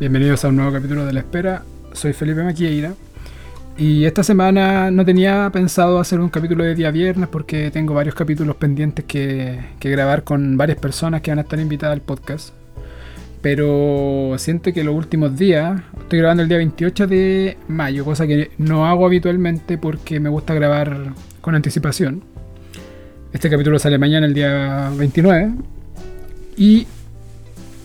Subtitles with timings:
[0.00, 1.62] Bienvenidos a un nuevo capítulo de La Espera.
[1.92, 2.94] Soy Felipe Maquieira.
[3.78, 8.14] Y esta semana no tenía pensado hacer un capítulo de día viernes porque tengo varios
[8.14, 12.52] capítulos pendientes que, que grabar con varias personas que van a estar invitadas al podcast.
[13.42, 18.50] Pero siento que los últimos días, estoy grabando el día 28 de mayo, cosa que
[18.58, 22.22] no hago habitualmente porque me gusta grabar con anticipación.
[23.32, 25.54] Este capítulo sale mañana, el día 29.
[26.56, 26.86] Y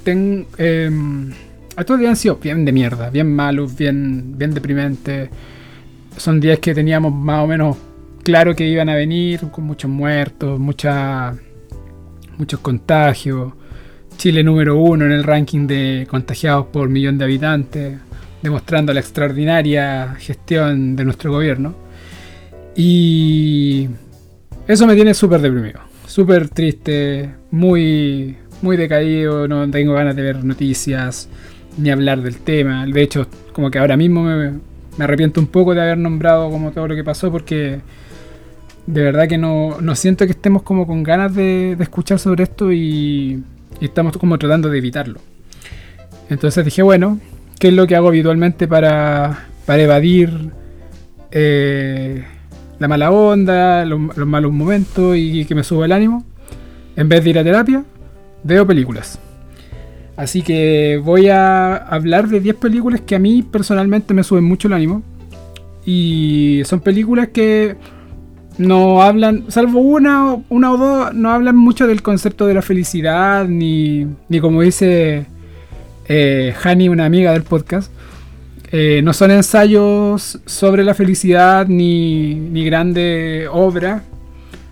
[0.04, 1.32] ten, em,
[1.78, 5.30] estos días han sido bien de mierda, bien malos, bien, bien deprimentes.
[6.18, 7.78] Son días que teníamos más o menos
[8.24, 11.36] claro que iban a venir, con muchos muertos, mucha,
[12.38, 13.54] muchos contagios.
[14.18, 18.00] Chile número uno en el ranking de contagiados por millón de habitantes,
[18.42, 21.76] demostrando la extraordinaria gestión de nuestro gobierno.
[22.76, 23.88] Y
[24.68, 30.44] eso me tiene súper deprimido, súper triste, muy, muy decaído, no tengo ganas de ver
[30.44, 31.30] noticias
[31.78, 32.86] ni hablar del tema.
[32.86, 34.54] De hecho, como que ahora mismo me,
[35.00, 37.80] arrepiento un poco de haber nombrado como todo lo que pasó porque
[38.88, 42.72] de verdad que no, no siento que estemos como con ganas de, escuchar sobre esto
[42.72, 43.44] y,
[43.80, 45.20] y, estamos como tratando de evitarlo.
[46.30, 47.20] Entonces dije, bueno,
[47.60, 50.52] ¿qué es lo que hago habitualmente para, para evadir
[51.32, 52.24] eh,
[52.80, 56.26] la mala onda, los, los malos momentos y que me suba el ánimo?
[56.96, 57.84] En vez de ir a terapia,
[58.44, 59.20] veo películas.
[60.18, 64.68] Así que voy a hablar de 10 películas que a mí personalmente me suben mucho
[64.68, 65.04] el ánimo.
[65.86, 67.78] Y son películas que
[68.58, 73.48] no hablan, salvo una, una o dos, no hablan mucho del concepto de la felicidad,
[73.48, 75.28] ni, ni como dice
[76.08, 77.92] eh, Hani, una amiga del podcast.
[78.72, 84.02] Eh, no son ensayos sobre la felicidad ni, ni grande obra,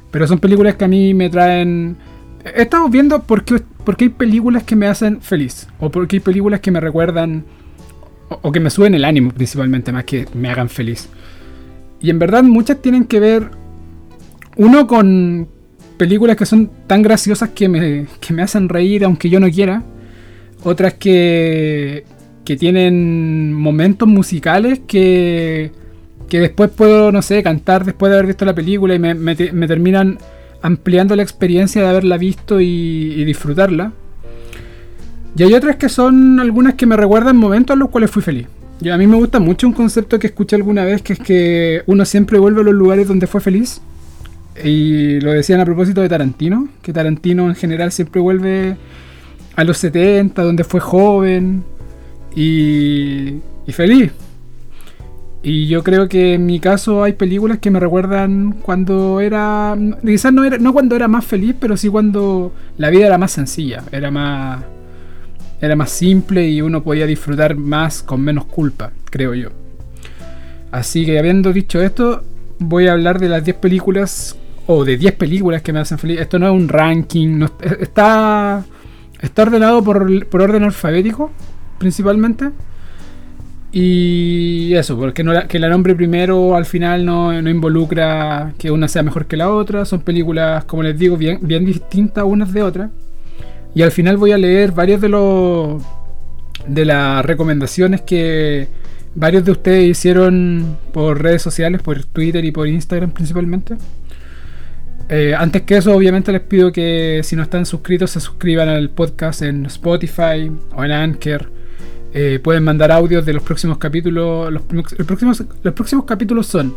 [0.09, 1.97] pero son películas que a mí me traen...
[2.43, 5.67] He estado viendo por qué porque hay películas que me hacen feliz.
[5.79, 7.45] O porque hay películas que me recuerdan.
[8.27, 11.07] O, que me suben el ánimo principalmente, más que me hagan feliz.
[12.01, 13.51] Y en verdad muchas tienen que ver.
[14.57, 15.47] Uno con
[15.97, 19.83] películas que son tan graciosas que me, que me hacen reír aunque yo no quiera.
[20.63, 22.03] Otras que.
[22.43, 25.71] que tienen momentos musicales que.
[26.27, 30.17] que después puedo, no sé, cantar después de haber visto la película y me terminan
[30.61, 33.91] ampliando la experiencia de haberla visto y, disfrutarla.
[35.37, 38.47] Y hay otras que son algunas que me recuerdan momentos en los cuales fui feliz.
[38.81, 41.83] Y a mí me gusta mucho un concepto que escuché alguna vez, que es que
[41.85, 43.81] uno siempre vuelve a los lugares donde fue feliz.
[44.63, 48.77] Y lo decían a propósito de Tarantino, que Tarantino en general siempre vuelve
[49.55, 51.63] a los 70, donde fue joven
[52.35, 54.11] y feliz.
[55.47, 59.77] Y yo creo que en mi caso hay películas que me recuerdan cuando era.
[60.03, 63.33] Quizás no, era, no cuando era más feliz, pero sí cuando la vida era más
[63.33, 64.63] sencilla, era más.
[65.61, 69.49] Era más simple y uno podía disfrutar más con menos culpa, creo yo.
[70.71, 72.23] Así que habiendo dicho esto,
[72.57, 74.35] voy a hablar de las 10 películas.
[74.65, 76.21] O de 10 películas que me hacen feliz.
[76.21, 77.37] Esto no es un ranking.
[77.37, 78.65] No, está.
[79.21, 81.29] Está ordenado por, por orden alfabético,
[81.77, 82.49] principalmente.
[83.77, 88.71] Y eso, porque no la, que la nombre primero al final no, no, involucra que
[88.71, 89.83] una sea mejor que la otra.
[89.83, 92.89] Son películas, como les digo, bien, bien distintas unas de otras.
[93.73, 95.83] Y al final voy a leer varios de los
[96.65, 98.69] de las recomendaciones que
[99.13, 103.75] varios de ustedes hicieron por redes sociales, por Twitter y por Instagram principalmente.
[105.09, 108.89] Eh, antes que eso, obviamente les pido que si no están suscritos se suscriban al
[108.89, 111.64] podcast en Spotify o en Anchor
[112.17, 114.49] eh, pueden mandar audios de los próximos capítulos.
[114.49, 116.73] Los, próximos, los próximos capítulos son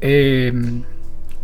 [0.00, 0.52] eh,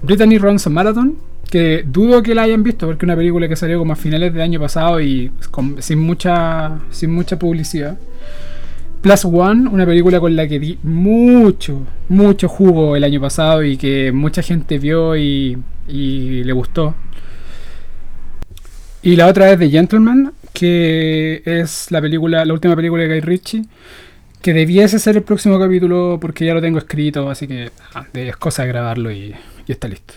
[0.03, 1.15] Brittany Ronson Marathon,
[1.49, 4.33] que dudo que la hayan visto porque es una película que salió como a finales
[4.33, 5.31] del año pasado y
[5.79, 7.97] sin, mucha, sin mucha publicidad.
[9.01, 13.77] Plus One, una película con la que di mucho, mucho jugo el año pasado y
[13.77, 16.97] que mucha gente vio y, y le gustó.
[19.03, 23.21] Y la otra es The Gentleman, que es la película, la última película de Guy
[23.21, 23.65] Ritchie,
[24.41, 28.37] que debiese ser el próximo capítulo porque ya lo tengo escrito, así que ah, es
[28.37, 29.35] cosa de grabarlo y,
[29.67, 30.15] está listo.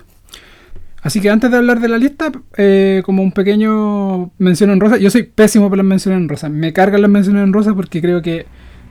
[1.01, 4.98] Así que antes de hablar de la lista, eh, como un pequeño mención en rosa,
[4.98, 8.00] yo soy pésimo por las menciones en rosa, me cargan las menciones en rosa porque
[8.00, 8.45] creo que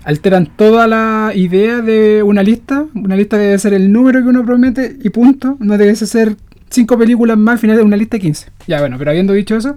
[0.05, 4.45] alteran toda la idea de una lista, una lista debe ser el número que uno
[4.45, 6.37] promete y punto, no debe ser
[6.71, 8.51] cinco películas más al final de una lista de 15.
[8.67, 9.77] Ya bueno, pero habiendo dicho eso,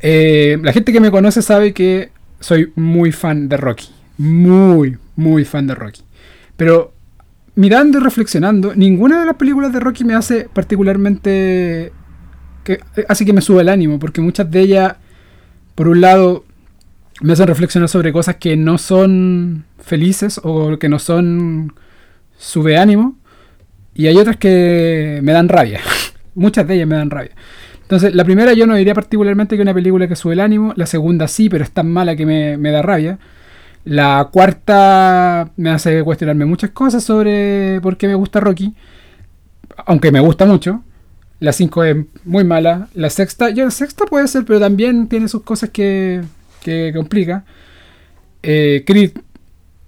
[0.00, 2.10] eh, la gente que me conoce sabe que
[2.40, 3.88] soy muy fan de Rocky.
[4.18, 6.02] Muy, muy fan de Rocky.
[6.56, 6.92] Pero
[7.54, 11.92] mirando y reflexionando, ninguna de las películas de Rocky me hace particularmente...
[12.64, 14.96] Que, hace que me suba el ánimo, porque muchas de ellas,
[15.74, 16.44] por un lado,
[17.20, 21.72] me hacen reflexionar sobre cosas que no son felices o que no son
[22.36, 23.16] sube ánimo.
[23.94, 25.80] Y hay otras que me dan rabia.
[26.34, 27.32] Muchas de ellas me dan rabia.
[27.88, 30.74] Entonces, la primera yo no diría particularmente que una película que sube el ánimo.
[30.76, 33.18] La segunda sí, pero es tan mala que me, da rabia.
[33.86, 38.74] La cuarta me hace cuestionarme muchas cosas sobre por qué me gusta Rocky.
[39.86, 40.82] Aunque me gusta mucho.
[41.40, 41.96] La 5 es
[42.26, 42.88] muy mala.
[42.92, 46.20] La sexta, ya la sexta puede ser, pero también tiene sus cosas que,
[46.62, 47.46] que complica.
[48.42, 49.12] Eh, Creed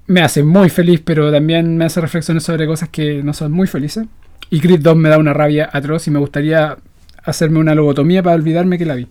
[0.06, 3.66] me hace muy feliz, pero también me hace reflexiones sobre cosas que no son muy
[3.66, 4.06] felices.
[4.48, 6.78] Y Creed 2 me da una rabia atroz y me gustaría
[7.24, 9.08] hacerme una lobotomía para olvidarme que la vi.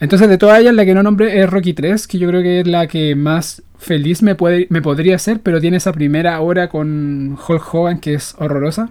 [0.00, 2.60] Entonces, de todas ellas, la que no nombré es Rocky 3, que yo creo que
[2.60, 6.68] es la que más feliz me, puede, me podría hacer, pero tiene esa primera hora
[6.68, 8.90] con Hulk Hogan que es horrorosa.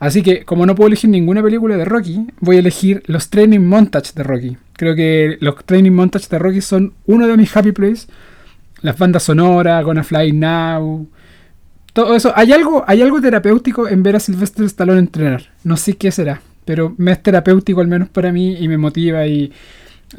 [0.00, 3.60] Así que, como no puedo elegir ninguna película de Rocky, voy a elegir los training
[3.60, 4.56] montage de Rocky.
[4.74, 8.08] Creo que los training montage de Rocky son uno de mis happy plays.
[8.80, 11.08] Las bandas sonoras, Gonna Fly Now.
[11.92, 12.32] Todo eso.
[12.36, 15.50] Hay algo, hay algo terapéutico en ver a Sylvester Stallone entrenar.
[15.64, 19.26] No sé qué será, pero me es terapéutico al menos para mí y me motiva
[19.26, 19.50] y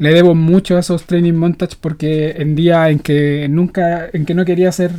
[0.00, 4.34] le debo mucho a esos training montage porque en día en que nunca, en que
[4.34, 4.90] no quería hacer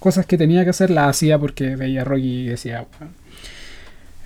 [0.00, 2.86] cosas que tenía que hacer, las hacía porque veía a Rocky y decía,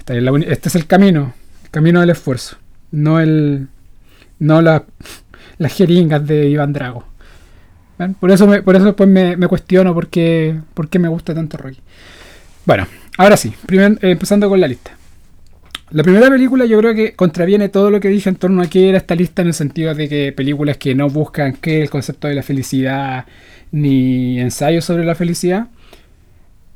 [0.06, 1.34] este es el camino,
[1.64, 2.58] el camino del esfuerzo,
[2.92, 3.66] no el
[4.38, 4.62] no
[5.58, 7.08] las jeringas de Iván Drago.
[8.20, 10.62] Por eso, me, por eso después me, cuestiono por qué
[11.00, 11.80] me gusta tanto Rocky.
[12.64, 12.86] Bueno,
[13.16, 14.97] ahora sí, eh, empezando con la lista.
[15.90, 18.90] La primera película yo creo que contraviene todo lo que dije en torno a qué
[18.90, 22.29] era esta lista en el sentido de que películas que no buscan que el concepto
[22.29, 23.25] de la felicidad
[23.73, 25.69] ni ensayos sobre la felicidad.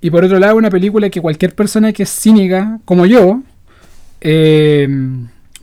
[0.00, 3.42] Y por otro lado, una película que cualquier persona que es cínica, como yo,
[4.20, 4.88] eh,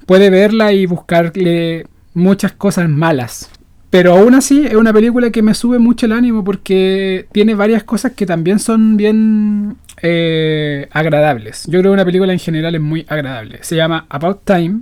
[0.05, 3.49] puede verla y buscarle muchas cosas malas.
[3.89, 7.83] Pero aún así es una película que me sube mucho el ánimo porque tiene varias
[7.83, 11.65] cosas que también son bien eh, agradables.
[11.65, 13.59] Yo creo que una película en general es muy agradable.
[13.61, 14.81] Se llama About Time.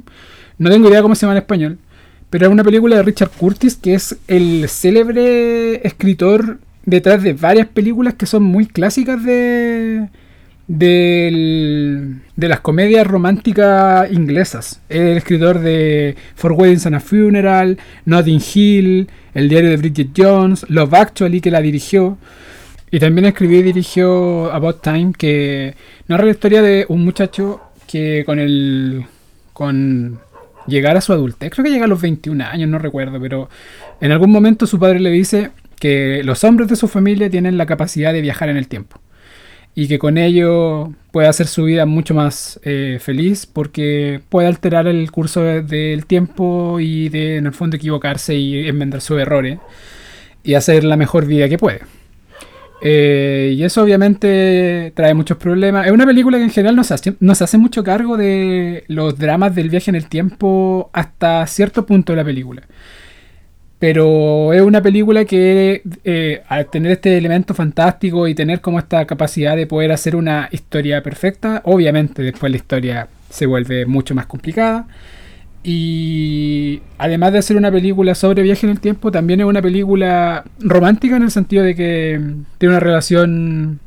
[0.57, 1.77] No tengo idea cómo se llama en español.
[2.29, 7.67] Pero es una película de Richard Curtis que es el célebre escritor detrás de varias
[7.67, 10.07] películas que son muy clásicas de,
[10.67, 14.81] de las comedias románticas inglesas.
[14.89, 20.65] el escritor de For Weddings and a Funeral, Notting Hill, El diario de Bridget Jones,
[20.69, 22.17] Love Actually, que la dirigió.
[22.89, 25.75] Y también escribió y dirigió About Time, que
[26.07, 29.05] narra la historia de un muchacho que con el.
[29.53, 30.19] con
[30.67, 33.49] llegar a su adultez, creo que llega a los 21 años, no recuerdo, pero
[34.01, 37.65] en algún momento su padre le dice que los hombres de su familia tienen la
[37.65, 38.99] capacidad de viajar en el tiempo
[39.79, 44.87] y que con ello puede hacer su vida mucho más eh, feliz porque puede alterar
[44.87, 49.59] el curso del tiempo y de en el fondo equivocarse y enmendar sus errores
[50.43, 51.81] y hacer la mejor vida que puede.
[52.81, 55.85] Eh, y eso obviamente trae muchos problemas.
[55.87, 58.83] Es una película que en general no se, hace, no se hace mucho cargo de
[58.87, 62.63] los dramas del viaje en el tiempo hasta cierto punto de la película.
[63.79, 69.05] Pero es una película que eh, al tener este elemento fantástico y tener como esta
[69.05, 74.25] capacidad de poder hacer una historia perfecta, obviamente después la historia se vuelve mucho más
[74.25, 74.87] complicada.
[75.69, 80.45] Y además de ser una película sobre viaje en el tiempo, también es una película
[80.61, 82.21] romántica en el sentido de que
[82.57, 83.81] tiene una relación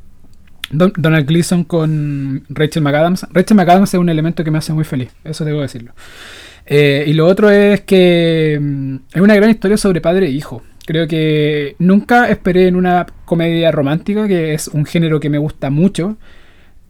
[0.70, 3.26] Donald Gleason con Rachel McAdams.
[3.32, 5.94] Rachel McAdams es un elemento que me hace muy feliz, eso debo decirlo.
[6.66, 10.62] Eh, y lo otro es que mm, es una gran historia sobre padre e hijo.
[10.84, 15.70] Creo que nunca esperé en una comedia romántica, que es un género que me gusta
[15.70, 16.18] mucho,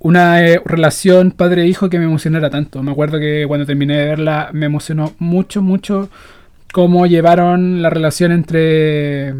[0.01, 2.83] una eh, relación padre-hijo que me emocionara tanto.
[2.83, 6.11] Me acuerdo que cuando terminé de verla me emocionó mucho, mucho
[6.73, 9.35] cómo llevaron la relación entre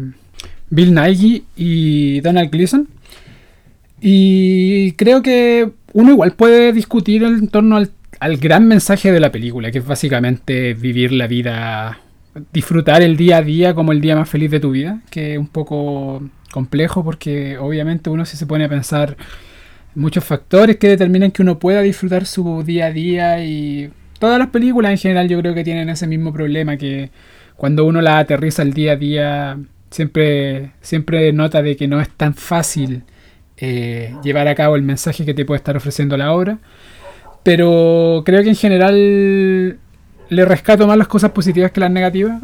[0.69, 2.87] Bill Nighy y Donald Gleason.
[3.99, 7.91] Y creo que uno igual puede discutir en torno al
[8.21, 12.01] al gran mensaje de la película, que es básicamente vivir la vida,
[12.53, 15.39] disfrutar el día a día como el día más feliz de tu vida, que es
[15.39, 19.17] un poco complejo porque obviamente uno si se pone a pensar
[19.95, 24.49] muchos factores que determinan que uno pueda disfrutar su día a día y todas las
[24.49, 27.09] películas en general yo creo que tienen ese mismo problema que
[27.57, 29.57] cuando uno la aterriza el día a día
[29.91, 33.03] siempre, siempre nota de que no es tan fácil
[33.57, 36.57] eh, llevar a cabo el mensaje que te puede estar ofreciendo la obra.
[37.43, 39.77] Pero creo que en general
[40.29, 42.41] le rescato más las cosas positivas que las negativas.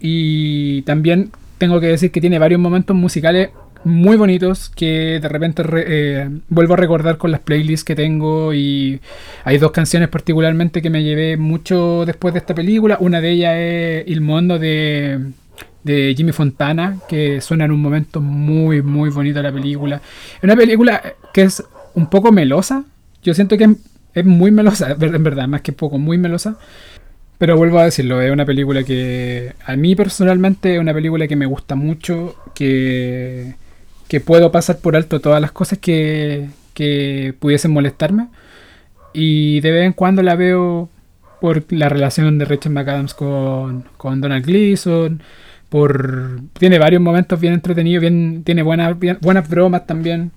[0.00, 3.50] Y también tengo que decir que tiene varios momentos musicales
[3.84, 9.00] muy bonitos que de repente eh, vuelvo a recordar con las playlists que tengo y
[9.44, 12.96] hay dos canciones particularmente que me llevé mucho después de esta película.
[13.00, 15.32] Una de ellas es Il Mondo de
[15.84, 19.96] de Jimmy Fontana, que suena en un momento muy, muy bonito la película.
[20.36, 21.62] Es una película que es
[21.94, 22.84] un poco melosa.
[23.22, 23.74] Yo siento que
[24.14, 26.56] es muy melosa, en verdad, más que poco, muy melosa.
[27.38, 31.34] Pero vuelvo a decirlo, es una película que a mí personalmente es una película que
[31.34, 33.54] me gusta mucho, que,
[34.12, 38.28] que puedo pasar por alto todas las cosas que, que pudiesen molestarme.
[39.14, 40.90] Y de vez en cuando la veo
[41.40, 45.22] por la relación de Rachel McAdams con, con Donald Gleason,
[45.70, 50.30] por tiene varios momentos bien entretenidos, bien, tiene buenas, buenas bromas también.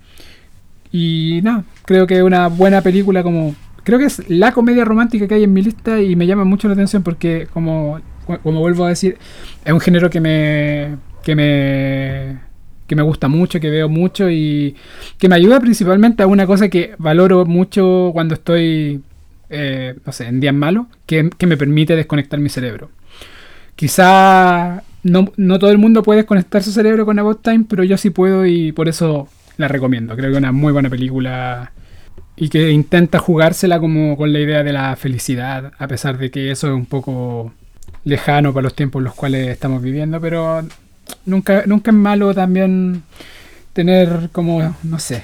[0.93, 3.55] Y nada, creo que es una buena película como...
[3.83, 6.69] Creo que es la comedia romántica que hay en mi lista y me llama mucho
[6.69, 7.99] la atención porque, como,
[8.41, 9.17] como vuelvo a decir,
[9.65, 12.54] es un género que me, que me
[12.87, 14.75] que me gusta mucho, que veo mucho y
[15.17, 19.01] que me ayuda principalmente a una cosa que valoro mucho cuando estoy,
[19.49, 22.89] eh, no sé, en días malos, que, me permite desconectar mi cerebro.
[23.75, 28.09] Quizá no, todo el mundo puede desconectar su cerebro con About Time, pero yo sí
[28.09, 29.27] puedo y por eso
[29.57, 30.15] la recomiendo.
[30.15, 31.71] Creo que es una muy buena película
[32.37, 36.51] y que intenta jugársela como con la idea de la felicidad, a pesar de que
[36.51, 37.53] eso es un poco
[38.03, 40.63] lejano para los tiempos en los cuales estamos viviendo, pero
[41.25, 43.03] nunca, nunca es malo también
[43.73, 45.23] tener como, no sé,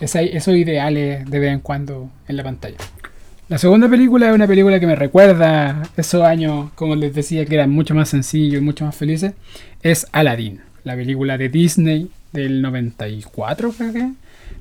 [0.00, 2.76] esos ideales de vez en cuando en la pantalla.
[3.48, 7.56] La segunda película es una película que me recuerda esos años, como les decía, que
[7.56, 9.32] eran mucho más sencillos y mucho más felices.
[9.82, 14.08] Es Aladdin, la película de Disney del 94, creo que.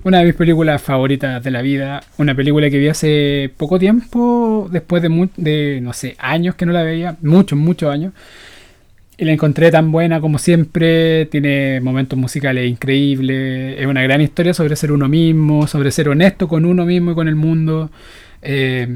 [0.04, 2.02] Una de mis películas favoritas de la vida.
[2.18, 6.72] Una película que vi hace poco tiempo, después de, de no sé, años que no
[6.72, 7.16] la veía.
[7.22, 8.14] Muchos, muchos años.
[9.20, 14.54] Y la encontré tan buena como siempre, tiene momentos musicales increíbles, es una gran historia
[14.54, 17.92] sobre ser uno mismo, sobre ser honesto con uno mismo y con el mundo.
[18.42, 18.88] Eh,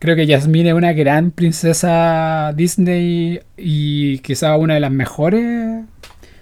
[0.00, 5.84] creo que Jasmine es una gran princesa Disney y quizá una de las mejores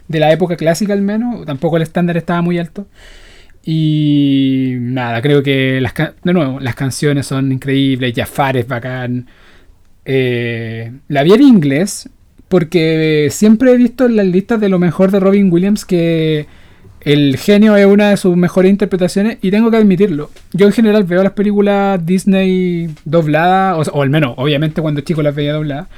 [0.09, 2.87] de la época clásica al menos, tampoco el estándar estaba muy alto.
[3.63, 9.27] Y nada, creo que las, de nuevo, las canciones son increíbles, Jafar es bacán.
[10.07, 12.09] Eh, la vi en inglés,
[12.49, 16.47] porque siempre he visto en las listas de lo mejor de Robin Williams que
[17.01, 20.31] el genio es una de sus mejores interpretaciones y tengo que admitirlo.
[20.53, 25.35] Yo en general veo las películas Disney dobladas, o, al menos, obviamente cuando chico las
[25.35, 25.89] veía dobladas.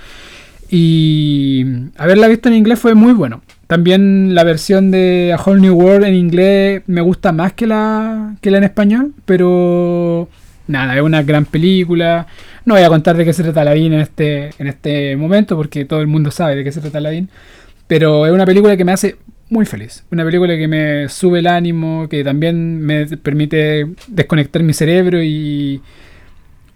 [0.68, 1.64] Y
[1.96, 3.42] haberla visto en inglés fue muy bueno.
[3.66, 8.34] También la versión de A Whole New World en inglés me gusta más que la,
[8.40, 10.28] que la en español, pero
[10.66, 12.26] nada, es una gran película.
[12.64, 15.84] No voy a contar de qué se trata Aladdin en este, en este momento, porque
[15.84, 17.28] todo el mundo sabe de qué se trata Aladdin.
[17.86, 19.16] Pero es una película que me hace
[19.48, 20.04] muy feliz.
[20.10, 25.80] Una película que me sube el ánimo, que también me permite desconectar mi cerebro y.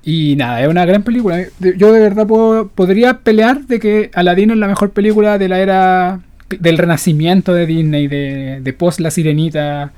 [0.06, 1.42] Y nada, es una gran película.
[1.60, 2.26] Yo de verdad
[2.74, 7.64] podría pelear de que Aladdin es la mejor película de la era del renacimiento de
[7.64, 9.92] Disney, de, de post La Sirenita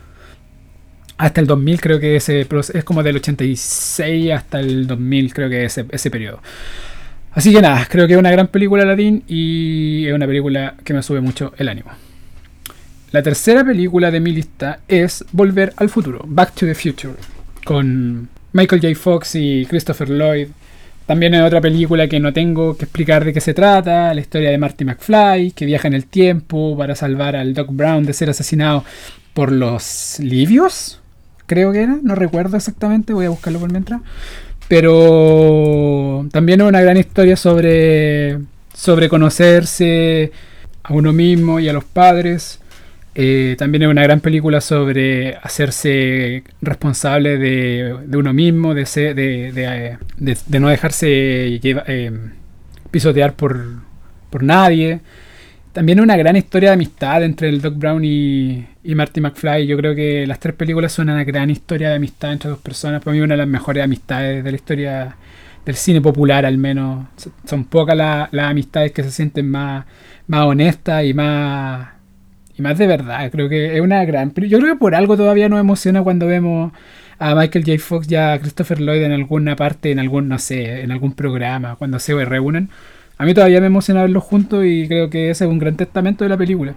[1.18, 5.64] hasta el 2000 creo que ese es como del 86 hasta el 2000 creo que
[5.64, 6.40] ese, ese periodo.
[7.32, 10.94] Así que nada, creo que es una gran película Aladdin y es una película que
[10.94, 11.90] me sube mucho el ánimo.
[13.12, 17.14] La tercera película de mi lista es Volver al futuro, Back to the Future,
[17.64, 18.94] con Michael J.
[18.94, 20.48] Fox y Christopher Lloyd.
[21.06, 24.50] También es otra película que no tengo que explicar de qué se trata, la historia
[24.50, 28.30] de Marty McFly, que viaja en el tiempo para salvar al Doc Brown de ser
[28.30, 28.82] asesinado
[29.34, 31.00] por los libios,
[31.46, 34.00] creo que era, no recuerdo exactamente, voy a buscarlo por mientras.
[34.68, 38.38] Pero también es una gran historia sobre,
[38.74, 40.32] sobre conocerse
[40.82, 42.60] a uno mismo y a los padres.
[43.14, 48.84] Eh, también es una gran película sobre hacerse responsable de, uno mismo, de,
[49.14, 51.08] de, no dejarse
[51.62, 52.12] eh,
[52.90, 53.64] pisotear por,
[54.30, 55.00] por nadie.
[55.76, 59.66] También una gran historia de amistad entre el Doc Brown y, Marty McFly.
[59.66, 63.04] Yo creo que las tres películas son una gran historia de amistad entre dos personas.
[63.04, 65.16] Para mí una de las mejores amistades de la historia
[65.66, 67.04] del cine popular al menos.
[67.44, 69.84] Son pocas las amistades que se sienten más,
[70.26, 71.88] más honestas y más,
[72.56, 73.30] y más de verdad.
[73.30, 74.32] Creo que es una gran...
[74.32, 76.72] Yo creo que por algo todavía nos emociona cuando vemos
[77.18, 77.78] a Michael J.
[77.80, 81.76] Fox y a Christopher Lloyd en alguna parte, en algún, no sé, en algún programa,
[81.76, 82.70] cuando se reúnen.
[83.18, 86.24] A mí todavía me emociona verlos juntos y creo que ese es un gran testamento
[86.24, 86.74] de la película.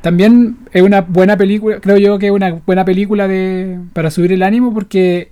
[0.00, 3.28] También es una buena película, creo yo que es una buena película
[3.92, 5.28] para subir el ánimo porque,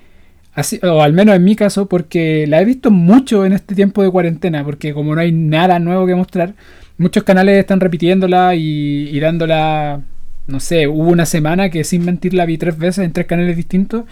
[0.54, 4.02] así, o al menos en mi caso, porque la he visto mucho en este tiempo
[4.02, 6.54] de cuarentena, porque como no hay nada nuevo que mostrar,
[6.98, 10.00] muchos canales están repitiéndola y dándola,
[10.46, 13.56] no sé, hubo una semana que sin mentir la vi tres veces en tres canales
[13.56, 14.04] distintos.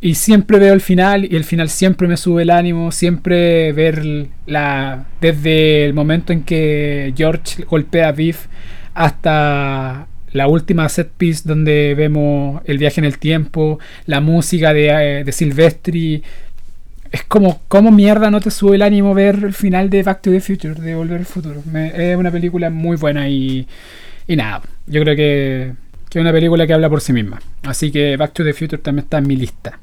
[0.00, 4.28] Y siempre veo el final y el final siempre me sube el ánimo, siempre ver
[4.46, 8.46] la desde el momento en que George golpea a Biff
[8.94, 14.88] hasta la última set piece donde vemos el viaje en el tiempo, la música de,
[14.88, 16.22] eh, de Silvestri.
[17.10, 20.30] Es como, ¿cómo mierda no te sube el ánimo ver el final de Back to
[20.30, 21.62] the Future, de Volver al Futuro?
[21.74, 23.66] es una película muy buena y,
[24.26, 25.72] y nada, yo creo que,
[26.10, 27.40] que es una película que habla por sí misma.
[27.62, 29.80] Así que Back to the Future también está en mi lista.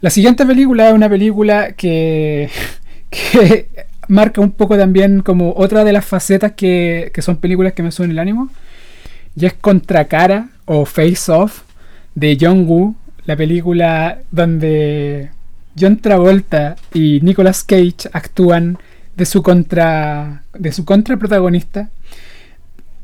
[0.00, 2.50] La siguiente película es una película que,
[3.10, 3.68] que
[4.08, 7.92] marca un poco también como otra de las facetas que, que son películas que me
[7.92, 8.50] suben el ánimo.
[9.36, 11.62] Y es Contracara o Face Off
[12.14, 15.30] de John Woo, la película donde
[15.78, 18.78] John Travolta y Nicolas Cage actúan
[19.16, 21.90] de su contra de su contraprotagonista.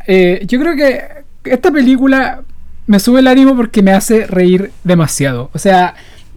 [0.06, 2.42] Eh, yo creo que esta película
[2.86, 5.50] me sube el ánimo porque me hace reír demasiado.
[5.54, 5.94] O sea,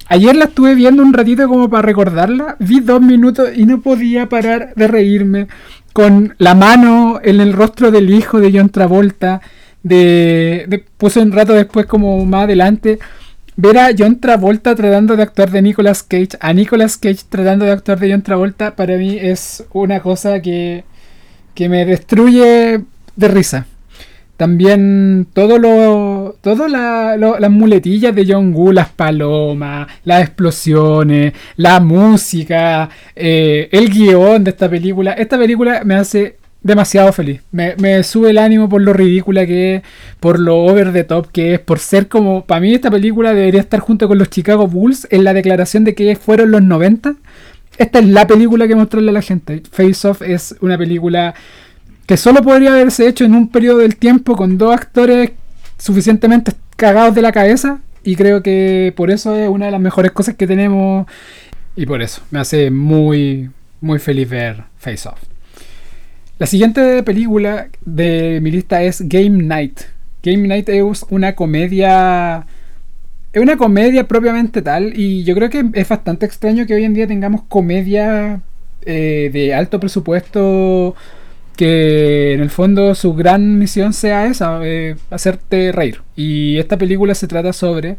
[0.10, 2.56] ayer la estuve viendo un ratito como para recordarla.
[2.60, 5.48] Vi dos minutos y no podía parar de reírme.
[5.94, 9.42] Con la mano en el rostro del hijo de John Travolta.
[9.84, 13.00] De, puso un rato después como más adelante.
[13.56, 16.38] Ver a John Travolta tratando de actuar de Nicolas Cage.
[16.40, 18.76] A Nicolas Cage tratando de actuar de John Travolta.
[18.76, 20.84] Para mí es una cosa que,
[21.56, 22.82] que me destruye
[23.16, 23.66] de risa.
[24.38, 26.17] También todo lo,
[26.56, 34.46] todo las muletillas de John Woo, las palomas, las explosiones, la música, eh, el guion
[34.46, 35.12] de esta película.
[35.12, 37.42] Esta película me hace demasiado feliz.
[37.52, 39.82] Me, me, sube el ánimo por lo ridícula que es,
[40.22, 42.46] por lo over the top que es, por ser como...
[42.46, 45.96] Para mí esta película debería estar junto con los Chicago Bulls en la declaración de
[45.96, 47.16] que fueron los 90.
[47.78, 49.64] Esta es la película que mostrarle a la gente.
[49.70, 51.36] Face Off es una película
[52.06, 55.32] que solo podría haberse hecho en un periodo del tiempo con dos actores
[55.78, 57.80] suficientemente cagados de la cabeza.
[58.04, 61.06] Y creo que por eso es una de las mejores cosas que tenemos.
[61.76, 63.50] Y por eso me hace muy,
[63.82, 65.20] muy feliz ver Face Off.
[66.40, 69.82] La siguiente película de mi lista es Game Night.
[70.24, 72.46] Game Night es una comedia.
[73.34, 74.94] Es una comedia propiamente tal.
[74.96, 78.42] Y yo creo que es bastante extraño que hoy en día tengamos comedia
[78.84, 80.96] eh, de alto presupuesto
[81.58, 86.02] que en el fondo su gran misión sea esa, eh, hacerte reír.
[86.16, 87.98] Y esta película se trata sobre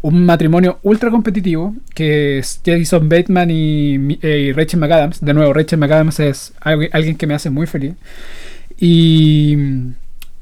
[0.00, 5.20] un matrimonio ultra competitivo, que es Jason Bateman y, eh, Rachel McAdams.
[5.20, 7.94] De nuevo, Rachel McAdams es alguien que me hace muy feliz.
[8.78, 9.56] Y,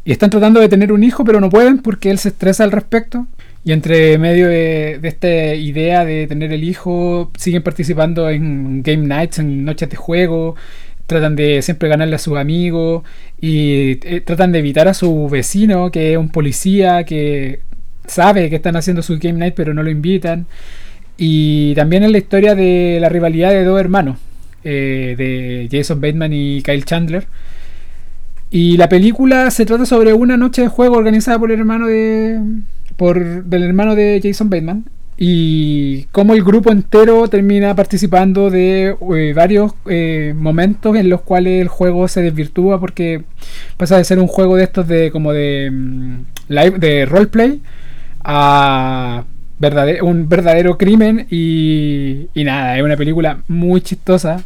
[0.05, 2.71] y, están tratando de tener un hijo, pero no pueden porque él se estresa al
[2.71, 3.27] respecto.
[3.65, 9.07] Y entre medio de, de esta idea de tener el hijo, siguen participando en game
[9.07, 10.55] nights, en noches de juego
[11.09, 13.03] tratan de siempre ganarle a sus amigos
[13.41, 17.61] y eh, tratan de evitar a su vecino, que es un policía que
[18.07, 20.47] sabe que están haciendo su game night pero no lo invitan.
[21.17, 24.19] Y también es la historia de la rivalidad de dos hermanos,
[24.65, 27.27] eh, de Jason Bateman y Kyle Chandler.
[28.51, 32.39] Y la película se trata sobre una noche de juego organizada por el hermano de.
[32.97, 34.85] por del hermano de Jason Bateman
[35.21, 41.61] y cómo el grupo entero termina participando de eh, varios eh, momentos en los cuales
[41.61, 43.25] el juego se desvirtúa porque
[43.77, 47.61] pasa de ser un juego de estos de como de mm, live de roleplay
[48.23, 49.25] a
[50.03, 54.45] un verdadero crimen y, y nada, es una película muy chistosa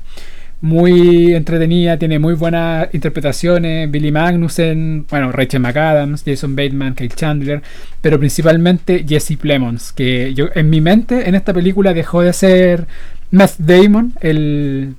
[0.62, 3.90] muy entretenida, tiene muy buenas interpretaciones.
[3.90, 7.62] Billy Magnussen, bueno, Rachel McAdams, Jason Bateman, Kate Chandler,
[8.00, 12.86] pero principalmente Jesse Plemons, que yo en mi mente en esta película dejó de ser
[13.32, 14.94] Matt Damon, el,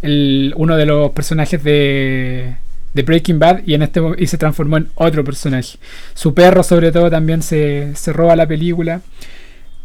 [0.00, 2.54] el uno de los personajes de,
[2.94, 5.78] de Breaking Bad y en este y se transformó en otro personaje.
[6.14, 9.02] Su perro sobre todo también se, se roba la película.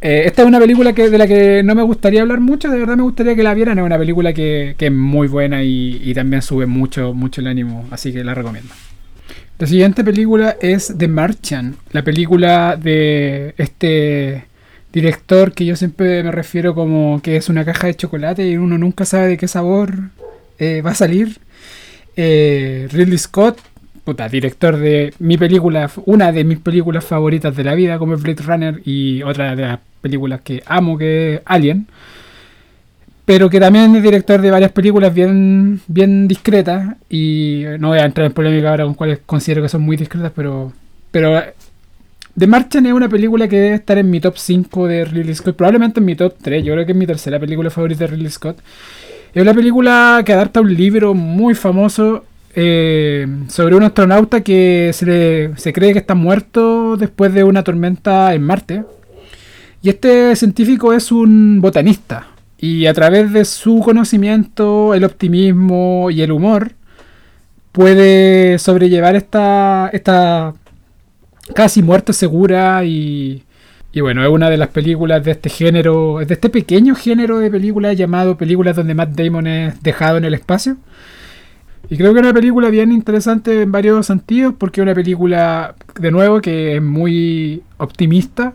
[0.02, 2.80] Eh, esta es una película que, de la que no me gustaría hablar mucho, de
[2.80, 3.80] verdad me gustaría que la vieran.
[3.80, 8.14] Es una película que, es muy buena y, también sube mucho, mucho el ánimo, así
[8.14, 8.74] que la recomiendo.
[9.58, 14.46] La siguiente película es The Martian, la película de este
[14.92, 18.78] director que yo siempre me refiero como que es una caja de chocolate y uno
[18.78, 19.94] nunca sabe de qué sabor
[20.60, 21.40] eh, va a salir.
[22.18, 23.60] Eh, Ridley Scott
[24.06, 28.44] puta, director de mi película, una de mis películas favoritas de la vida, como Blade
[28.44, 31.88] Runner, y otra de las películas que amo, que es Alien.
[33.26, 36.96] Pero que también es director de varias películas bien, bien discretas.
[37.10, 40.32] Y no voy a entrar en polémica ahora con cuáles considero que son muy discretas,
[40.36, 40.72] pero.
[41.12, 41.42] Pero.
[42.38, 45.56] The Martian es una película que debe estar en mi top 5 de Ridley Scott.
[45.56, 46.64] Probablemente en mi top 3.
[46.64, 48.60] Yo creo que es mi tercera película favorita de Ridley Scott.
[49.34, 55.52] Es una película que adapta un libro muy famoso eh, sobre un astronauta que se,
[55.58, 58.84] se, cree que está muerto después de una tormenta en Marte.
[59.82, 62.28] Y este científico es un botanista.
[62.58, 66.72] Y a través de su conocimiento, el optimismo y el humor,
[67.72, 70.54] puede sobrellevar esta, esta
[71.54, 73.44] casi muerte segura y,
[73.92, 77.52] y bueno, es una de las películas de este género, de este pequeño género de
[77.52, 80.78] películas llamado películas donde Matt Damon es dejado en el espacio.
[81.90, 85.76] Y creo que es una película bien interesante en varios sentidos, porque es una película,
[86.00, 88.54] de nuevo, que es muy optimista,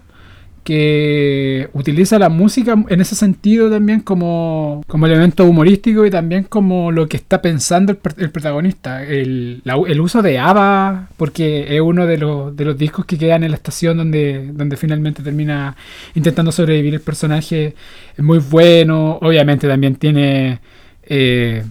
[0.64, 6.92] que utiliza la música en ese sentido también como, como elemento humorístico y también como
[6.92, 9.02] lo que está pensando el, protagonista.
[9.02, 13.42] El, el, uso de ABBA, porque es uno de los, de los discos que quedan
[13.42, 15.76] en la estación donde, donde finalmente termina
[16.14, 17.74] intentando sobrevivir el personaje,
[18.16, 19.18] es muy bueno.
[19.22, 20.60] Obviamente también tiene...
[21.02, 21.64] Eh,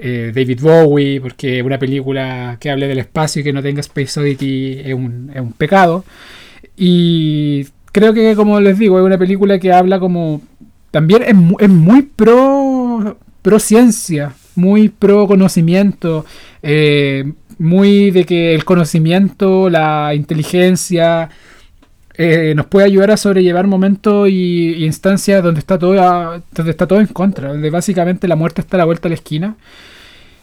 [0.00, 4.20] eh, David Bowie, porque una película que hable del espacio y que no tenga Space
[4.20, 6.04] Oddity es un, es un pecado.
[6.76, 10.40] Y creo que, como les digo, es una película que habla como.
[10.90, 16.24] También es, muy pro, pro ciencia, muy pro conocimiento,
[16.62, 21.28] eh, muy de que el conocimiento, la inteligencia.
[22.20, 25.94] Eh, nos puede ayudar a sobrellevar momentos y, instancias donde está todo
[26.52, 29.14] donde está todo en contra, donde básicamente la muerte está a la vuelta de la
[29.14, 29.56] esquina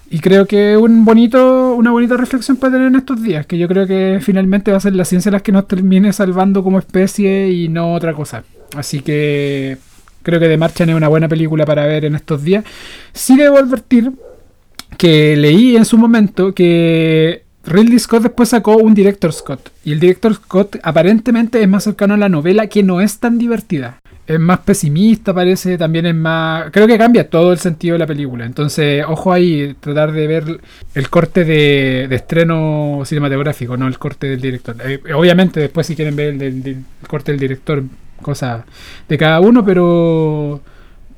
[0.09, 3.67] y creo que un bonito, una bonita reflexión para tener en estos días, que yo
[3.67, 7.49] creo que finalmente va a ser la ciencia la que nos termine salvando como especie
[7.51, 8.43] y no otra cosa.
[8.75, 9.77] Así que
[10.21, 12.63] creo que The Martian es una buena película para ver en estos días.
[13.13, 14.11] Sí debo advertir
[14.97, 19.69] que leí en su momento que Ridley Scott después sacó un Director Scott.
[19.84, 23.38] Y el Director Scott aparentemente es más cercano a la novela que no es tan
[23.38, 26.71] divertida es más pesimista, parece, también es más...
[26.71, 28.45] Creo que cambia todo el sentido de la película.
[28.45, 30.60] Entonces, ojo ahí, tratar de ver
[30.95, 34.75] el corte de, estreno cinematográfico, no el corte del director.
[34.84, 37.84] Eh, obviamente, después si quieren ver el, corte del director,
[38.21, 38.65] cosa
[39.08, 40.62] de cada uno, pero...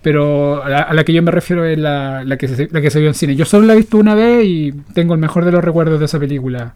[0.07, 3.35] Pero a la, que yo me refiero es la, que se, vio en cine.
[3.35, 6.05] Yo solo la he visto una vez y tengo el mejor de los recuerdos de
[6.05, 6.75] esa película.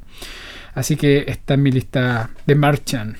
[0.76, 3.15] Así que está en mi lista de Marchan.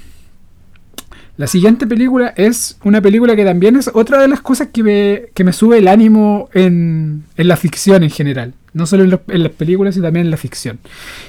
[1.38, 5.54] La siguiente película es una película que también es otra de las cosas que me,
[5.54, 8.54] sube el ánimo en, en, la ficción en general.
[8.74, 10.80] No solo en, las películas, sino también en la ficción.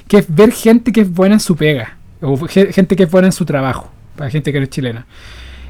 [0.09, 1.99] Que es ver gente que es buena en su pega.
[2.21, 3.93] O gente que es buena en su trabajo.
[4.17, 5.07] Para gente que no es chilena.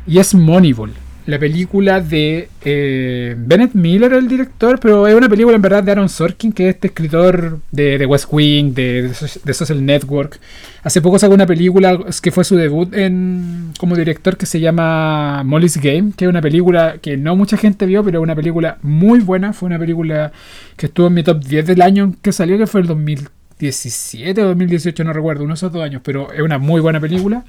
[0.06, 0.92] Y es Moneyball
[1.26, 5.92] la película de eh, Bennett Miller, el director, pero es una película en verdad de
[5.92, 9.12] Aaron Sorkin, que es este escritor de, de West Wing, de,
[9.44, 10.40] de, Social Network.
[10.82, 15.44] Hace poco sacó una película que fue su debut en, como director que se llama
[15.44, 18.78] Molly's Game, que es una película que no mucha gente vio, pero es una película
[18.82, 19.52] muy buena.
[19.52, 20.32] Fue una película
[20.76, 24.48] que estuvo en mi top 10 del año que salió, que fue el 2017 o
[24.48, 27.44] 2018, no recuerdo, unos dos años, pero es una muy buena película.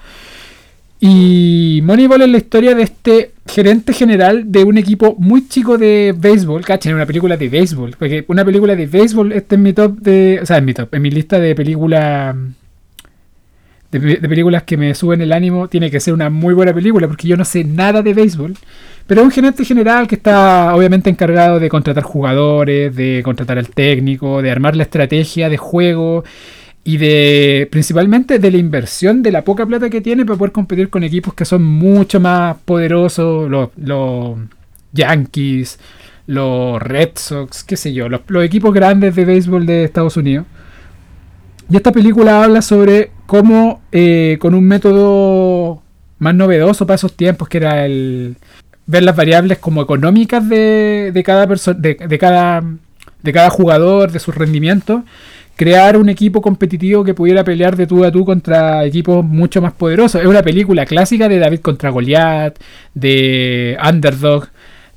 [1.06, 6.16] Y Moneyball es la historia de este gerente general de un equipo muy chico de
[6.18, 6.64] béisbol.
[6.64, 7.98] Cachen, una película de béisbol.
[8.00, 10.40] Porque una película de béisbol, este es mi top de.
[10.42, 12.38] O sea, en mi top, en mi lista de películas.
[13.92, 17.28] De, películas que me suben el ánimo, tiene que ser una muy buena película, porque
[17.28, 18.56] yo no sé nada de béisbol.
[19.06, 23.68] Pero es un gerente general que está obviamente encargado de contratar jugadores, de contratar al
[23.68, 26.24] técnico, de armar la estrategia de juego
[26.84, 30.90] y de principalmente de la inversión de la poca plata que tiene para poder competir
[30.90, 34.38] con equipos que son mucho más poderosos, los, los
[34.92, 35.80] Yankees,
[36.28, 40.46] los Red Sox, qué sé yo, los, equipos grandes de béisbol de Estados Unidos.
[41.70, 45.82] Y esta película habla sobre cómo eh, con un método
[46.20, 48.36] más novedoso para esos tiempos, que era el
[48.86, 52.62] ver las variables como económicas de, de cada persona, de, de, cada,
[53.22, 55.04] de cada jugador, de su rendimiento,
[55.56, 59.74] crear un equipo competitivo que pudiera pelear de tú a tú contra equipos mucho más
[59.74, 60.22] poderosos.
[60.22, 62.60] Es una película clásica de David contra Goliath,
[62.94, 64.48] de Underdog,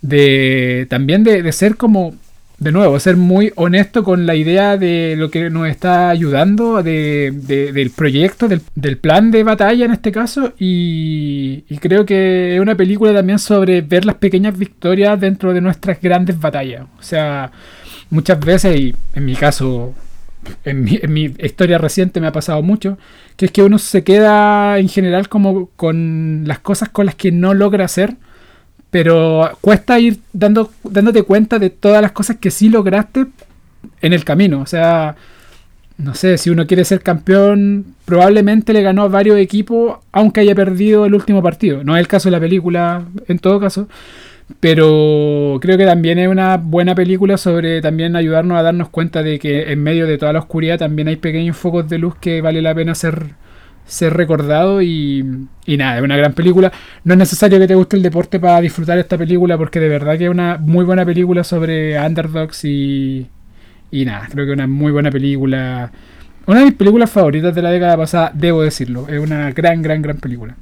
[0.01, 2.15] de también de, ser como,
[2.59, 7.33] de nuevo, ser muy honesto con la idea de lo que nos está ayudando, de,
[7.73, 12.77] del proyecto, del, plan de batalla en este caso, y, y creo que es una
[12.77, 16.85] película también sobre ver las pequeñas victorias dentro de nuestras grandes batallas.
[16.99, 17.51] O sea,
[18.11, 19.95] muchas veces, y en mi caso
[20.65, 22.99] en mi, historia reciente me ha pasado mucho,
[23.37, 27.33] que es que uno se queda en general como con las cosas con las que
[27.33, 28.17] no logra hacer,
[28.91, 33.27] pero cuesta ir dando, dándote cuenta de todas las cosas que sí lograste
[34.01, 34.61] en el camino.
[34.61, 35.17] O sea,
[35.99, 40.55] no sé, si uno quiere ser campeón, probablemente le ganó a varios equipos, aunque haya
[40.55, 41.85] perdido el último partido.
[41.85, 43.89] No es el caso de la película, en todo caso.
[44.61, 49.39] Pero creo que también es una buena película sobre también ayudarnos a darnos cuenta de
[49.39, 52.63] que en medio de toda la oscuridad también hay pequeños focos de luz que vale
[52.63, 53.35] la pena ser
[53.87, 55.25] ser recordado y,
[55.65, 56.73] y nada, es una gran película.
[57.05, 60.19] No es necesario que te guste el deporte para disfrutar esta película porque de verdad
[60.19, 63.29] que es una muy buena película sobre underdogs y,
[63.91, 65.93] y nada, creo que es una muy buena película.
[66.47, 69.09] Una de mis películas favoritas de la década pasada, debo decirlo.
[69.09, 70.57] Es una gran, gran, gran película.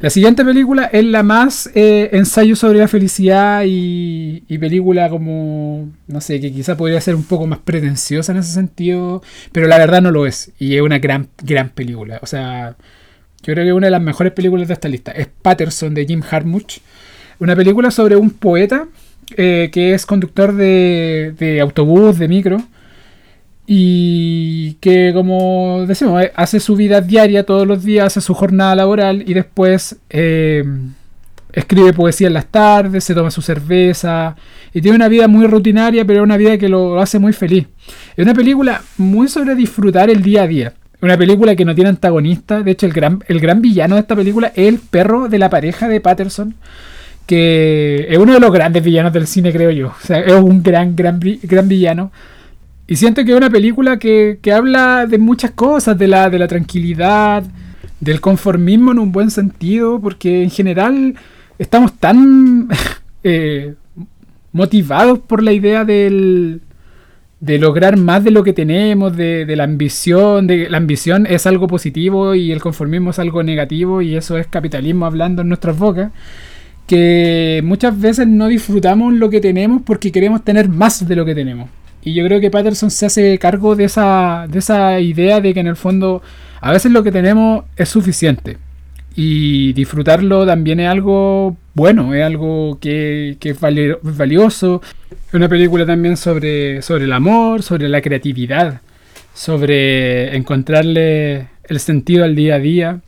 [0.00, 6.20] La siguiente película es la más eh, ensayo sobre la felicidad y, película como, no
[6.20, 10.00] sé, que quizá podría ser un poco más pretenciosa en ese sentido, pero la verdad
[10.00, 10.52] no lo es.
[10.56, 12.20] Y es una gran, gran película.
[12.22, 12.76] O sea,
[13.42, 15.10] yo creo que es una de las mejores películas de esta lista.
[15.10, 16.78] Es Patterson de Jim Harmuch.
[17.40, 18.86] Una película sobre un poeta
[19.36, 22.62] eh, que es conductor de, de autobús, de micro
[23.70, 28.74] y que como decimos, eh, hace su vida diaria todos los días, hace su jornada
[28.74, 30.64] laboral y después eh,
[31.52, 34.36] escribe poesía en las tardes, se toma su cerveza
[34.72, 37.66] y tiene una vida muy rutinaria, pero una vida que lo hace muy feliz.
[38.16, 40.72] Es una película muy sobre disfrutar el día a día.
[41.02, 42.62] Una película que no tiene antagonista.
[42.62, 45.50] De hecho, el gran, el gran villano de esta película es el perro de la
[45.50, 46.54] pareja de Patterson.
[47.26, 49.88] Que es uno de los grandes villanos del cine, creo yo.
[49.88, 52.10] O sea, es un gran, gran, gran villano.
[52.90, 56.48] Y siento que es una película que, habla de muchas cosas, de la, de la
[56.48, 57.44] tranquilidad,
[58.00, 61.14] del conformismo en un buen sentido, porque en general
[61.58, 62.68] estamos tan
[63.24, 63.74] eh,
[64.52, 66.62] motivados por la idea del,
[67.40, 71.46] de lograr más de lo que tenemos, de, de, la ambición, de la ambición es
[71.46, 75.78] algo positivo y el conformismo es algo negativo y eso es capitalismo hablando en nuestras
[75.78, 76.10] bocas,
[76.86, 81.34] que muchas veces no disfrutamos lo que tenemos porque queremos tener más de lo que
[81.34, 81.68] tenemos.
[82.02, 85.60] Y yo creo que Patterson se hace cargo de esa, de esa idea de que
[85.60, 86.22] en el fondo
[86.60, 88.58] a veces lo que tenemos es suficiente.
[89.14, 94.80] Y disfrutarlo también es algo bueno, es algo que, es valioso.
[95.28, 98.80] Es una película también sobre, sobre el amor, sobre la creatividad,
[99.34, 103.00] sobre encontrarle el sentido al día a día.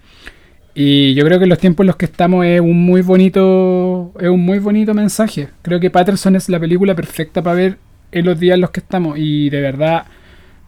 [0.74, 4.12] Y yo creo que en los tiempos en los que estamos es un muy bonito,
[4.20, 5.48] es un muy bonito mensaje.
[5.62, 7.79] Creo que Patterson es la película perfecta para ver
[8.12, 9.18] en los días en los que estamos.
[9.18, 10.07] Y de verdad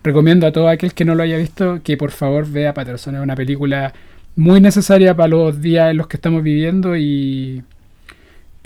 [0.03, 3.17] recomiendo a todo aquel que no lo haya visto que por favor vea Patterson.
[3.17, 3.93] Es una película
[4.37, 7.63] muy necesaria para los días en los que estamos viviendo y,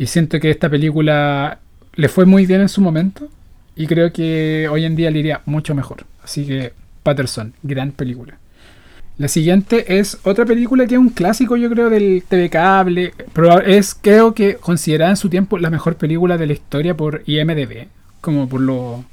[0.04, 1.58] siento que esta película
[1.94, 3.28] le fue muy bien en su momento
[3.74, 6.04] y creo que hoy en día le iría mucho mejor.
[6.22, 8.38] Así que Patterson, gran película.
[9.18, 13.14] La siguiente es otra película que es un clásico, yo creo, del TV Cable.
[13.64, 17.88] Es, creo que, considerada en su tiempo la mejor película de la historia por IMDb
[18.26, 19.04] como por, lo,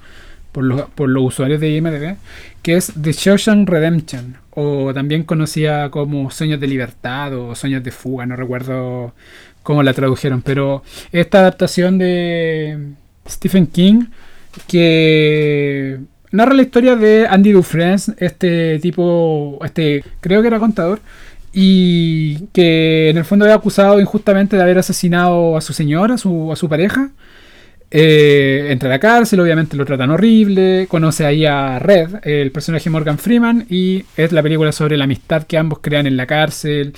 [0.52, 2.16] por, los usuarios de IMDb,
[2.64, 7.92] que es The Shawshank Redemption, o también conocida como Sueños de Libertad o Sueños de
[7.92, 9.14] Fuga, no recuerdo
[9.62, 12.94] cómo la tradujeron, pero esta adaptación de
[13.30, 14.06] Stephen King
[14.66, 16.00] que
[16.32, 21.02] narra la historia de Andy Dufresne, este tipo, este creo que era contador,
[21.54, 26.18] y que en el fondo había acusado injustamente de haber asesinado a su señora, a
[26.18, 27.12] su, a su pareja,
[27.96, 30.88] eh, entra a la cárcel, obviamente lo tratan horrible.
[30.90, 35.44] Conoce ahí a Red, el personaje Morgan Freeman, y es la película sobre la amistad
[35.44, 36.94] que ambos crean en la cárcel.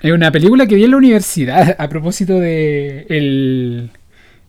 [0.00, 3.90] Es una película que vi en la universidad a propósito de el,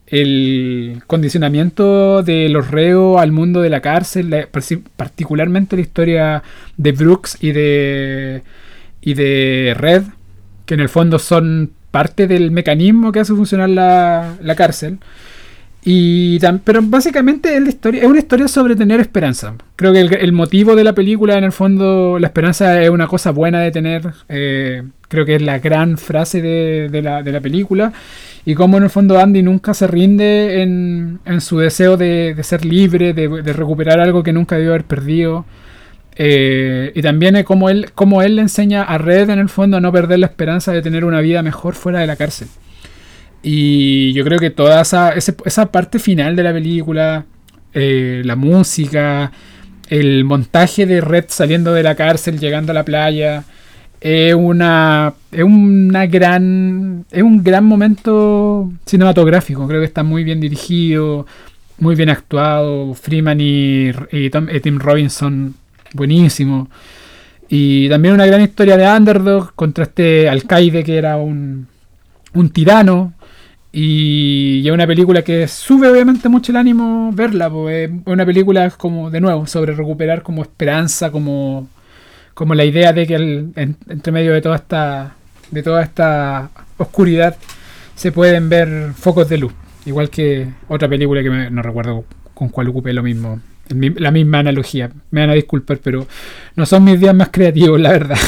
[0.06, 4.46] el condicionamiento de los reos al mundo de la cárcel,
[4.96, 6.42] particularmente la historia
[6.76, 8.42] de Brooks y de,
[9.00, 10.04] y de Red,
[10.66, 15.00] que en el fondo son parte del mecanismo que hace funcionar la, la cárcel.
[15.82, 19.54] Y pero básicamente es, la historia, es una historia sobre tener esperanza.
[19.76, 23.30] Creo que el, motivo de la película, en el fondo, la esperanza es una cosa
[23.30, 24.12] buena de tener.
[24.28, 27.92] Eh, creo que es la gran frase de, la, película.
[28.44, 33.14] Y como en el fondo Andy nunca se rinde en, su deseo de, ser libre,
[33.14, 35.46] de, recuperar algo que nunca debió haber perdido.
[36.16, 39.78] Eh, y también es como él, como él le enseña a Red, en el fondo,
[39.78, 42.48] a no perder la esperanza de tener una vida mejor fuera de la cárcel.
[43.42, 47.24] Y yo creo que toda esa, esa parte final de la película,
[47.72, 49.32] eh, la música,
[49.88, 53.44] el montaje de Red saliendo de la cárcel, llegando a la playa,
[54.00, 59.66] es una, es una gran, es un gran momento cinematográfico.
[59.66, 61.26] Creo que está muy bien dirigido,
[61.78, 62.94] muy bien actuado.
[62.94, 63.90] Freeman y,
[64.62, 65.54] Tim Robinson,
[65.94, 66.68] buenísimo.
[67.48, 71.66] Y también una gran historia de underdog contra este alcaide que era un,
[72.34, 73.12] un tirano
[73.72, 78.70] y es una película que sube obviamente mucho el ánimo verla, pues es una película
[78.70, 81.68] como de nuevo sobre recuperar como esperanza, como,
[82.34, 85.14] como la idea de que entre medio de toda esta
[85.50, 87.36] de toda esta oscuridad
[87.94, 89.52] se pueden ver focos de luz,
[89.84, 92.04] igual que otra película que no recuerdo
[92.34, 93.40] con cuál ocupé lo mismo
[93.74, 94.90] la misma analogía.
[95.10, 96.06] Me van a disculpar, pero
[96.56, 98.18] no son mis días más creativos, la verdad.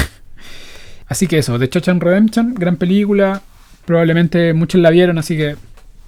[1.08, 3.42] Así que eso, The Chochan Redemption, gran película.
[3.84, 5.56] Probablemente muchos la vieron, así que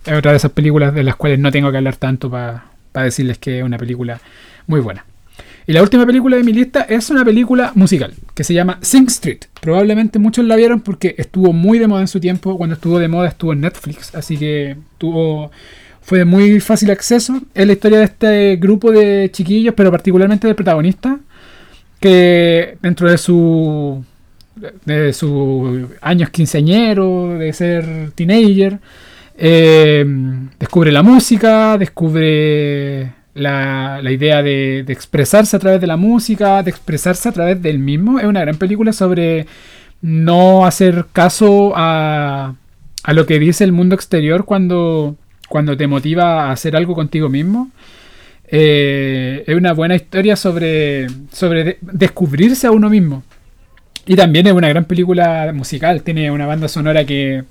[0.07, 3.39] es otra de esas películas de las cuales no tengo que hablar tanto para decirles
[3.39, 4.21] que es una película
[4.67, 5.05] muy buena.
[5.67, 9.07] Y la última película de mi lista es una película musical que se llama Sing
[9.07, 9.41] Street.
[9.61, 12.59] Probablemente muchos la vieron porque estuvo muy de moda en su tiempo.
[12.59, 15.51] Cuando estuvo de moda estuvo en Netflix, así que tuvo
[16.03, 17.41] fue de muy fácil acceso.
[17.55, 21.19] Es la historia de este grupo de chiquillos, pero particularmente del protagonista,
[21.99, 24.05] que dentro de su
[24.57, 28.79] de sus años quinceañero, de ser teenager,
[29.37, 30.05] eh,
[30.59, 37.29] descubre la música, descubre la, idea de, expresarse a través de la música, de expresarse
[37.29, 38.19] a través del mismo.
[38.19, 39.47] Es una gran película sobre
[40.01, 42.55] no hacer caso a,
[43.03, 45.17] a lo que dice el mundo exterior cuando,
[45.49, 47.71] cuando te motiva a hacer algo contigo mismo.
[48.47, 53.23] Eh, es una buena historia sobre, sobre descubrirse a uno mismo.
[54.07, 56.03] Y también es una gran película musical.
[56.03, 57.45] Tiene una banda sonora que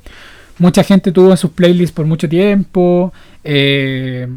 [0.59, 3.11] mucha gente tuvo en sus playlists por mucho tiempo.
[3.43, 4.27] Eh,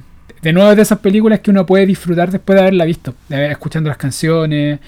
[0.42, 3.88] de nuevo es de esas películas que uno puede disfrutar después de haberla visto, escuchando
[3.88, 4.80] las canciones.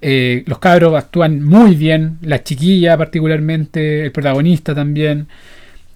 [0.00, 5.28] Eh, los cabros actúan muy bien, la chiquilla particularmente, el protagonista también.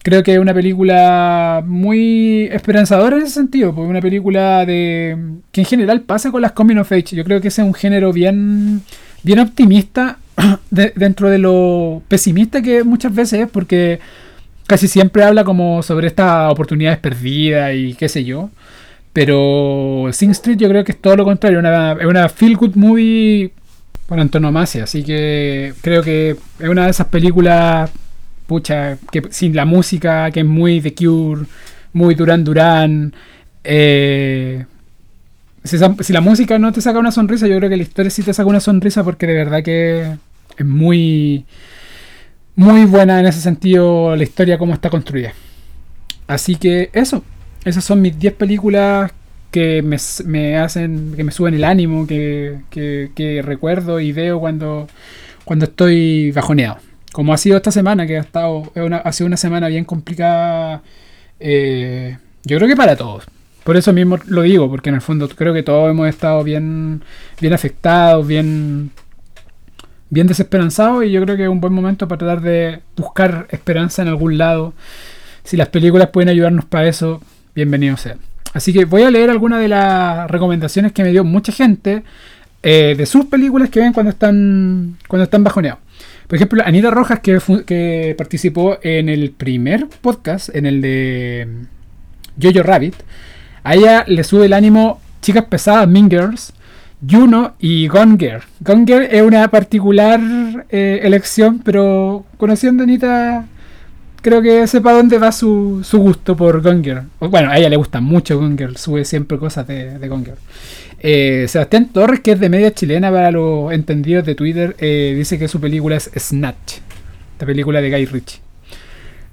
[0.03, 5.17] Creo que es una película muy esperanzadora en ese sentido, porque una película de
[5.51, 7.17] que en general pasa con las coming of age.
[7.17, 8.83] Yo creo que ese es un género bien,
[9.25, 10.19] bien optimista
[10.71, 14.01] dentro de lo pesimista que muchas veces es, porque
[14.67, 18.51] casi siempre habla como sobre estas oportunidades perdidas y qué sé yo.
[19.13, 23.51] Pero Sing Street yo creo que es todo lo contrario, es una feel good movie
[24.07, 27.91] por antonomasia, así que creo que es una de esas películas,
[28.47, 31.47] pucha, que sin la música, que es muy The Cure,
[31.95, 33.15] muy Duran Duran.
[33.65, 34.65] Eh,
[35.67, 38.33] si, la música no te saca una sonrisa, yo creo que la historia sí te
[38.33, 40.17] saca una sonrisa porque de verdad que
[40.57, 41.45] es muy,
[42.55, 45.33] muy buena en ese sentido la historia, cómo está construida.
[46.27, 47.23] Así que eso,
[47.65, 49.13] esas son mis 10 películas
[49.51, 54.89] que me, hacen, que me suben el ánimo, que, recuerdo y veo cuando,
[55.45, 56.79] cuando estoy bajoneado.
[57.13, 60.83] Como ha sido esta semana, que ha, estado, ha sido una semana bien complicada,
[61.41, 63.25] eh, yo creo que para todos.
[63.67, 67.03] Por eso mismo lo digo, porque en el fondo creo que todos hemos estado bien,
[67.41, 68.93] bien afectados, bien,
[70.09, 74.03] bien desesperanzados y yo creo que es un buen momento para tratar de buscar esperanza
[74.03, 74.73] en algún lado.
[75.43, 77.21] Si las películas pueden ayudarnos para eso,
[77.57, 78.19] bienvenido sea.
[78.55, 82.05] Así que voy a leer algunas de las recomendaciones que me dio mucha gente
[82.63, 85.81] eh, de sus películas que ven cuando están, cuando están bajoneados.
[86.29, 91.49] Por ejemplo, Anita Rojas, que, que participó en el primer podcast, en el de
[92.41, 92.95] Jojo Rabbit,
[93.67, 96.53] a ella le sube el ánimo Chicas Pesadas, Mean Girls,
[97.09, 97.89] Juno y.
[97.89, 100.21] Gone Girl es una particular
[100.71, 103.45] eh, elección, pero conociendo a Anita
[104.23, 107.03] creo que sepa dónde va su, gusto por Gonger.
[107.19, 110.37] Bueno, a ella le gusta mucho Gonger, sube siempre cosas de, de Gonger.
[111.01, 115.41] Eh, Sebastián Torres, que es de media chilena para los entendidos de Twitter, eh, dice
[115.41, 116.79] que su película es Snatch,
[117.41, 118.46] la película de Guy Ritchie.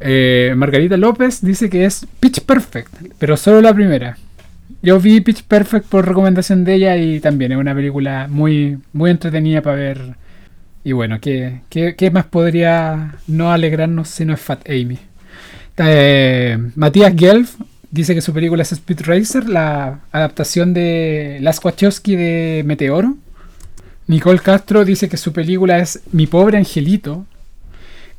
[0.06, 4.18] Eh, Margarita López dice que es Pitch Perfect, pero solo la primera.
[4.82, 9.12] Yo vi Pitch Perfect por recomendación de ella y también es una película muy, muy
[9.12, 10.16] entretenida para ver
[10.84, 11.62] y bueno, ¿qué,
[12.12, 15.00] más podría no alegrarnos si no es Fat Amy?
[15.78, 17.56] Eh, Matías Gelf
[17.90, 23.16] dice que su película es Speed Racer, la adaptación de Las Wachowski de Meteoro.
[24.08, 27.26] Nicole Castro dice que su película es Mi pobre angelito,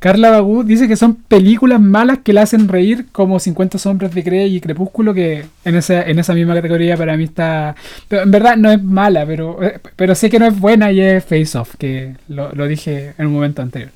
[0.04, 4.20] Carla Bagú dice que son películas malas que la hacen reír como 50 sombras de
[4.20, 7.74] Grey y Crepúsculo, que en esa, en esa misma categoría para mí está...
[8.06, 11.00] Pero en verdad no es mala, pero, eh, pero sé que no es buena y
[11.00, 13.92] es Face Off, que lo, dije en un momento anterior.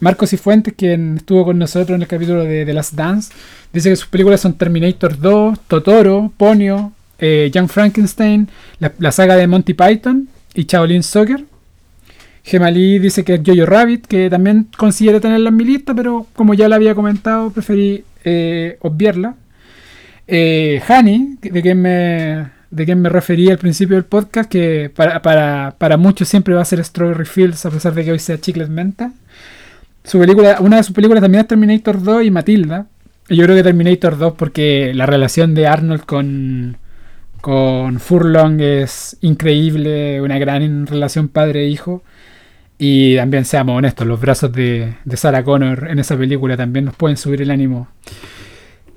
[0.00, 3.32] Marcos y Fuentes, quien estuvo con nosotros en el capítulo de The Last Dance,
[3.72, 6.90] dice que sus películas son Terminator 2, Totoro, Ponyo,
[7.20, 8.48] eh, Frankenstein,
[8.80, 11.44] la, la saga de Monty Python y Shaolin Soccer.
[12.42, 16.54] Gemalí dice que es Jojo Rabbit, que también considero tenerla en mi lista, pero como
[16.54, 19.36] ya la había comentado, preferí eh, obviarla.
[20.26, 25.96] Eh, Hani, de quien me, de quien me referí al principio del podcast, que para,
[25.98, 29.12] muchos siempre va a ser Strawberry Fields, a pesar de que hoy sea Chiclet Menta.
[30.04, 32.86] Su película, una de sus películas también es Terminator 2 y Matilda.
[33.28, 36.78] Y yo creo que Terminator 2 porque la relación de Arnold con,
[37.40, 42.02] con Furlong es increíble, una gran relación padre-hijo.
[42.82, 47.18] Y también seamos honestos, los brazos de, Sarah Connor en esa película también nos pueden
[47.18, 47.88] subir el ánimo.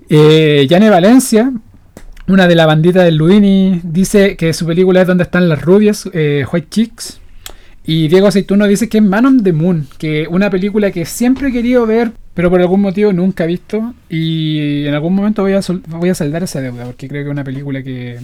[0.09, 1.51] Eh, Valencia
[2.27, 6.09] una de la bandita del Ludini dice que su película es Donde están las rubias,
[6.13, 7.19] eh, White Chicks.
[7.85, 11.49] Y Diego Aceituno dice que es Man on the Moon, que una película que siempre
[11.49, 13.93] he querido ver, pero por algún motivo nunca he visto.
[14.07, 15.59] Y en algún momento voy a,
[15.89, 18.19] voy a saldar esa deuda, porque creo que es una película que,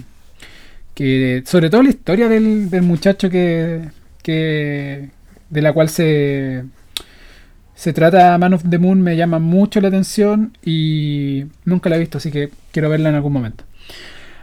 [0.93, 3.89] que sobre todo la historia del, del muchacho que,
[4.23, 5.09] que,
[5.49, 6.63] de la cual se,
[7.75, 11.99] se trata Man of the Moon me llama mucho la atención y nunca la he
[11.99, 13.63] visto, así que quiero verla en algún momento.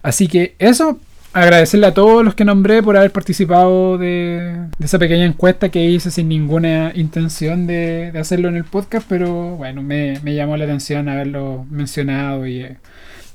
[0.03, 1.01] Así que eso,
[1.35, 6.11] agradecerle a todos los que nombré por haber participado de, esa pequeña encuesta que hice
[6.11, 11.67] sin ninguna intención de, hacerlo en el podcast, pero bueno, me, llamó la atención haberlo
[11.71, 12.67] mencionado y,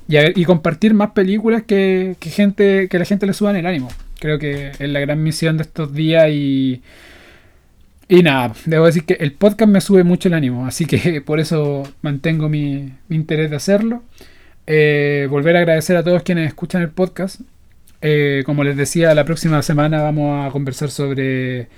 [0.08, 3.88] y, compartir más películas que, gente, que la gente le suba en el ánimo.
[4.18, 6.82] Creo que es la gran misión de estos días y,
[8.12, 11.40] y nada, debo decir que el podcast me sube mucho el ánimo, así que por
[11.40, 14.02] eso mantengo mi interés de hacerlo.
[14.66, 17.40] Eh, volver a agradecer a todos quienes escuchan el podcast.
[18.02, 21.68] Eh, como les decía, la próxima semana vamos a conversar sobre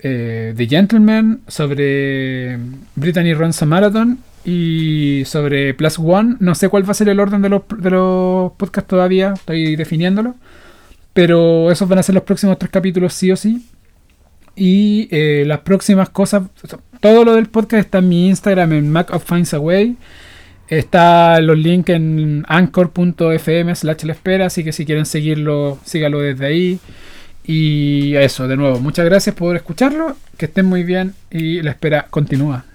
[0.00, 2.58] eh, The Gentleman, sobre
[2.96, 6.34] Brittany Runs a Marathon y sobre Plus One.
[6.40, 9.76] No sé cuál va a ser el orden de los, de los podcasts todavía, estoy
[9.76, 10.34] definiéndolo.
[11.12, 13.64] Pero esos van a ser los próximos tres capítulos, sí o sí.
[14.62, 15.08] Y
[15.46, 16.42] las próximas cosas,
[17.00, 19.56] todo lo del podcast está en mi Instagram, en Mac of Finds.
[20.68, 26.44] Está los links en anchor.fm slash la espera, así que si quieren seguirlo, sígalo desde
[26.44, 26.78] ahí.
[27.42, 32.08] Y eso, de nuevo, muchas gracias por escucharlo, que estén muy bien y la espera
[32.10, 32.66] continúa.